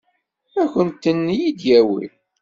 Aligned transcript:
Ad 0.61 0.67
kent-ten-id-yawi? 0.73 2.07